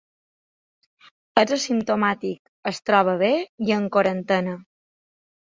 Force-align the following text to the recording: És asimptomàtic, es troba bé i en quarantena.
És 1.41 1.53
asimptomàtic, 1.57 2.41
es 2.73 2.81
troba 2.91 3.15
bé 3.25 3.31
i 3.67 3.77
en 3.79 3.89
quarantena. 3.97 4.57